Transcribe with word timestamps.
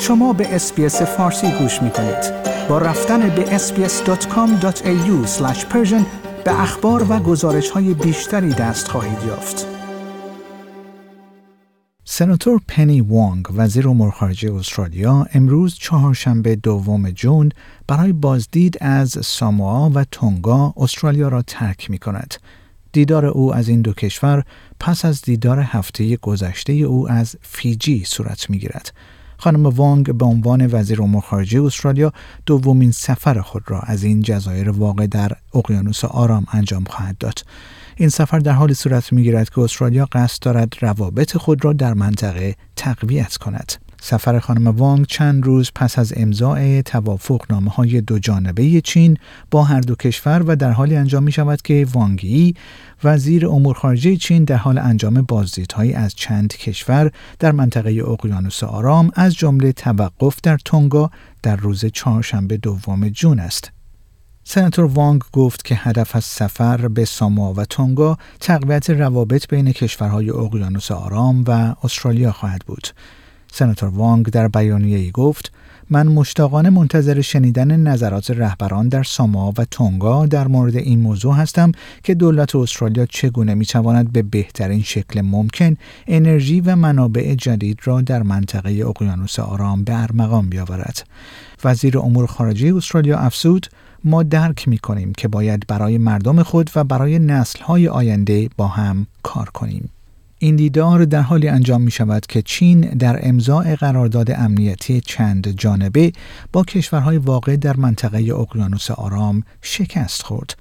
شما 0.00 0.32
به 0.32 0.54
SBS 0.54 1.02
فارسی 1.02 1.50
گوش 1.50 1.82
می 1.82 1.90
کنید. 1.90 2.32
با 2.68 2.78
رفتن 2.78 3.28
به 3.28 3.58
sbs.com.au 3.58 5.26
به 6.44 6.60
اخبار 6.60 7.06
و 7.08 7.18
گزارش 7.18 7.70
های 7.70 7.94
بیشتری 7.94 8.50
دست 8.50 8.88
خواهید 8.88 9.18
یافت. 9.26 9.66
سناتور 12.04 12.60
پنی 12.68 13.00
وانگ 13.00 13.46
وزیر 13.56 13.88
امور 13.88 14.10
خارجه 14.10 14.54
استرالیا 14.54 15.26
امروز 15.34 15.74
چهارشنبه 15.74 16.56
دوم 16.56 17.10
جون 17.10 17.52
برای 17.88 18.12
بازدید 18.12 18.78
از 18.80 19.18
ساموا 19.24 19.90
و 19.94 20.04
تونگا 20.04 20.74
استرالیا 20.76 21.28
را 21.28 21.42
ترک 21.42 21.90
می 21.90 21.98
کند. 21.98 22.34
دیدار 22.92 23.26
او 23.26 23.54
از 23.54 23.68
این 23.68 23.82
دو 23.82 23.92
کشور 23.92 24.44
پس 24.80 25.04
از 25.04 25.22
دیدار 25.22 25.60
هفته 25.60 26.16
گذشته 26.16 26.72
او 26.72 27.10
از 27.10 27.36
فیجی 27.42 28.04
صورت 28.04 28.50
می 28.50 28.58
گیرد. 28.58 28.92
خانم 29.38 29.66
وانگ 29.66 30.14
به 30.14 30.24
عنوان 30.24 30.68
وزیر 30.72 31.02
امور 31.02 31.22
خارجه 31.22 31.62
استرالیا 31.62 32.12
دومین 32.46 32.90
سفر 32.90 33.40
خود 33.40 33.62
را 33.66 33.80
از 33.80 34.02
این 34.04 34.22
جزایر 34.22 34.70
واقع 34.70 35.06
در 35.06 35.32
اقیانوس 35.54 36.04
آرام 36.04 36.46
انجام 36.52 36.84
خواهد 36.84 37.18
داد. 37.18 37.38
این 37.96 38.08
سفر 38.08 38.38
در 38.38 38.52
حال 38.52 38.72
صورت 38.72 39.12
می 39.12 39.22
گیرد 39.22 39.50
که 39.50 39.60
استرالیا 39.60 40.08
قصد 40.12 40.42
دارد 40.42 40.74
روابط 40.80 41.36
خود 41.36 41.64
را 41.64 41.72
در 41.72 41.94
منطقه 41.94 42.56
تقویت 42.76 43.36
کند. 43.36 43.72
سفر 44.06 44.38
خانم 44.38 44.66
وانگ 44.66 45.06
چند 45.06 45.46
روز 45.46 45.70
پس 45.74 45.98
از 45.98 46.12
امضاع 46.16 46.82
توافق 46.82 47.42
نامه 47.50 47.70
های 47.70 48.00
دو 48.00 48.18
جانبه 48.18 48.80
چین 48.80 49.16
با 49.50 49.64
هر 49.64 49.80
دو 49.80 49.94
کشور 49.94 50.42
و 50.46 50.56
در 50.56 50.70
حالی 50.70 50.96
انجام 50.96 51.22
می 51.22 51.32
شود 51.32 51.62
که 51.62 51.86
وانگی 51.92 52.54
وزیر 53.04 53.46
امور 53.46 53.74
خارجه 53.74 54.16
چین 54.16 54.44
در 54.44 54.56
حال 54.56 54.78
انجام 54.78 55.22
بازدیدهایی 55.22 55.92
از 55.92 56.14
چند 56.14 56.56
کشور 56.56 57.10
در 57.38 57.52
منطقه 57.52 58.02
اقیانوس 58.06 58.64
آرام 58.64 59.10
از 59.14 59.34
جمله 59.34 59.72
توقف 59.72 60.36
در 60.42 60.58
تونگا 60.64 61.10
در 61.42 61.56
روز 61.56 61.84
چهارشنبه 61.84 62.56
دوم 62.56 63.08
جون 63.08 63.40
است. 63.40 63.72
سناتور 64.44 64.84
وانگ 64.84 65.22
گفت 65.32 65.64
که 65.64 65.74
هدف 65.74 66.16
از 66.16 66.24
سفر 66.24 66.88
به 66.88 67.04
ساموا 67.04 67.52
و 67.52 67.64
تونگا 67.64 68.18
تقویت 68.40 68.90
روابط 68.90 69.48
بین 69.48 69.72
کشورهای 69.72 70.30
اقیانوس 70.30 70.90
آرام 70.90 71.44
و 71.46 71.74
استرالیا 71.82 72.32
خواهد 72.32 72.62
بود. 72.66 72.88
سناتور 73.56 73.88
وانگ 73.88 74.26
در 74.26 74.48
بیانیه 74.48 74.98
ای 74.98 75.10
گفت 75.10 75.52
من 75.90 76.06
مشتاقانه 76.06 76.70
منتظر 76.70 77.20
شنیدن 77.20 77.76
نظرات 77.80 78.30
رهبران 78.30 78.88
در 78.88 79.02
ساما 79.02 79.52
و 79.58 79.64
تونگا 79.64 80.26
در 80.26 80.48
مورد 80.48 80.76
این 80.76 81.00
موضوع 81.00 81.34
هستم 81.34 81.72
که 82.02 82.14
دولت 82.14 82.56
استرالیا 82.56 83.06
چگونه 83.06 83.54
می 83.54 83.66
تواند 83.66 84.12
به 84.12 84.22
بهترین 84.22 84.82
شکل 84.82 85.20
ممکن 85.20 85.76
انرژی 86.06 86.60
و 86.60 86.76
منابع 86.76 87.34
جدید 87.34 87.78
را 87.84 88.00
در 88.00 88.22
منطقه 88.22 88.84
اقیانوس 88.86 89.38
آرام 89.38 89.84
به 89.84 90.02
ارمغان 90.02 90.48
بیاورد. 90.48 91.06
وزیر 91.64 91.98
امور 91.98 92.26
خارجه 92.26 92.76
استرالیا 92.76 93.18
افزود 93.18 93.66
ما 94.04 94.22
درک 94.22 94.68
می 94.68 94.78
کنیم 94.78 95.12
که 95.12 95.28
باید 95.28 95.66
برای 95.68 95.98
مردم 95.98 96.42
خود 96.42 96.70
و 96.74 96.84
برای 96.84 97.18
نسل 97.18 97.62
های 97.62 97.88
آینده 97.88 98.48
با 98.56 98.66
هم 98.66 99.06
کار 99.22 99.50
کنیم. 99.50 99.90
این 100.38 100.56
دیدار 100.56 101.04
در 101.04 101.20
حالی 101.20 101.48
انجام 101.48 101.82
می 101.82 101.90
شود 101.90 102.26
که 102.26 102.42
چین 102.42 102.80
در 102.80 103.28
امضاع 103.28 103.74
قرارداد 103.74 104.30
امنیتی 104.30 105.00
چند 105.00 105.48
جانبه 105.48 106.12
با 106.52 106.64
کشورهای 106.64 107.18
واقع 107.18 107.56
در 107.56 107.76
منطقه 107.76 108.18
اقیانوس 108.18 108.90
آرام 108.90 109.42
شکست 109.62 110.22
خورد. 110.22 110.56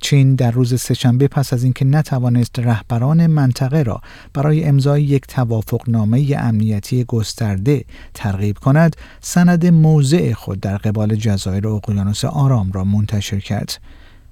چین 0.00 0.34
در 0.34 0.50
روز 0.50 0.80
سهشنبه 0.80 1.28
پس 1.28 1.52
از 1.52 1.64
اینکه 1.64 1.84
نتوانست 1.84 2.58
رهبران 2.58 3.26
منطقه 3.26 3.82
را 3.82 4.00
برای 4.34 4.64
امضای 4.64 5.02
یک 5.02 5.26
توافقنامه 5.26 6.36
امنیتی 6.38 7.04
گسترده 7.04 7.84
ترغیب 8.14 8.58
کند، 8.58 8.96
سند 9.20 9.66
موضع 9.66 10.32
خود 10.32 10.60
در 10.60 10.76
قبال 10.76 11.16
جزایر 11.16 11.68
اقیانوس 11.68 12.24
آرام 12.24 12.72
را 12.72 12.84
منتشر 12.84 13.40
کرد. 13.40 13.80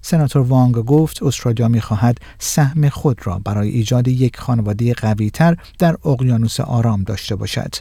سناتور 0.02 0.42
وانگ 0.42 0.74
گفت 0.74 1.22
استرالیا 1.22 1.68
می‌خواهد 1.68 2.18
سهم 2.38 2.88
خود 2.88 3.26
را 3.26 3.38
برای 3.38 3.68
ایجاد 3.68 4.08
یک 4.08 4.36
خانواده 4.36 4.94
قویتر 4.94 5.56
در 5.78 5.96
اقیانوس 6.04 6.60
آرام 6.60 7.02
داشته 7.02 7.36
باشد. 7.36 7.74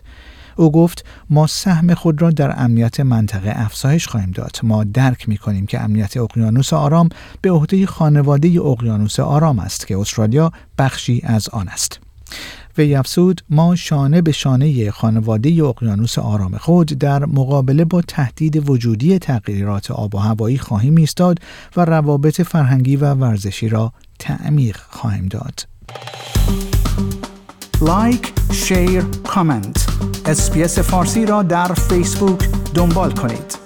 او 0.56 0.72
گفت 0.72 1.06
ما 1.30 1.48
سهم 1.48 1.94
خود 1.94 2.22
را 2.22 2.32
در 2.32 2.64
امنیت 2.64 3.00
منطقه 3.00 3.54
افزایش 3.56 4.08
خواهیم 4.08 4.32
داد 4.32 4.60
ما 4.64 4.84
درک 4.84 5.30
می 5.30 5.38
کنیم 5.38 5.66
که 5.66 5.82
امنیت 5.82 6.18
اقیانوس 6.18 6.74
آرام 6.74 7.10
به 7.42 7.52
عهده 7.52 7.86
خانواده 7.86 8.62
اقیانوس 8.62 9.20
آرام 9.20 9.60
است 9.60 9.88
که 9.88 9.98
استرالیا 9.98 10.52
بخشی 10.78 11.22
از 11.24 11.50
آن 11.50 11.68
است 11.68 12.00
وی 12.78 12.96
افزود 12.96 13.42
ما 13.50 13.76
شانه 13.76 14.22
به 14.22 14.32
شانه 14.32 14.92
خانواده 14.92 15.64
اقیانوس 15.64 16.20
آرام 16.20 16.58
خود 16.58 16.88
در 16.88 17.26
مقابله 17.26 17.86
با 17.86 18.02
تهدید 18.02 18.70
وجودی 18.70 19.20
تغییرات 19.20 19.92
آب 19.92 20.16
و 20.16 20.18
هوایی 20.18 20.58
خواهیم 20.58 20.96
ایستاد 20.96 21.40
و 21.76 21.86
روابط 21.86 22.42
فرهنگی 22.42 22.96
و 22.96 23.14
ورزشی 23.14 23.70
را 23.70 23.94
تعمیق 24.20 24.78
خواهیم 24.90 25.28
داد. 25.28 25.68
like، 27.82 28.34
share، 28.52 29.04
comment. 29.24 29.88
SBS 30.26 30.80
فارسی 30.80 31.26
را 31.26 31.44
در 31.44 31.74
فیسبوک 31.74 32.50
دنبال 32.74 33.12
کنید. 33.12 33.61